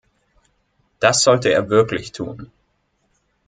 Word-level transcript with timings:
Das 0.99 1.21
sollte 1.21 1.49
er 1.51 1.69
wirklich 1.69 2.11
tun. 2.11 2.51